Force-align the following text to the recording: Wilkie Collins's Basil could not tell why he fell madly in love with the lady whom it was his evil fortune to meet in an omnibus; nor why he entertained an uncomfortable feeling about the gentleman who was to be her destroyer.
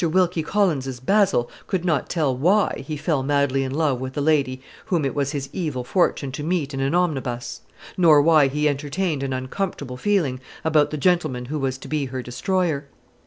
Wilkie 0.03 0.41
Collins's 0.41 0.99
Basil 0.99 1.47
could 1.67 1.85
not 1.85 2.09
tell 2.09 2.35
why 2.35 2.83
he 2.87 2.97
fell 2.97 3.21
madly 3.21 3.63
in 3.63 3.71
love 3.71 4.01
with 4.01 4.13
the 4.13 4.19
lady 4.21 4.59
whom 4.85 5.05
it 5.05 5.13
was 5.13 5.31
his 5.31 5.47
evil 5.53 5.83
fortune 5.83 6.31
to 6.31 6.41
meet 6.41 6.73
in 6.73 6.79
an 6.79 6.95
omnibus; 6.95 7.61
nor 7.97 8.19
why 8.19 8.47
he 8.47 8.67
entertained 8.67 9.21
an 9.21 9.31
uncomfortable 9.31 9.97
feeling 9.97 10.39
about 10.65 10.89
the 10.89 10.97
gentleman 10.97 11.45
who 11.45 11.59
was 11.59 11.77
to 11.77 11.87
be 11.87 12.05
her 12.05 12.23
destroyer. 12.23 12.87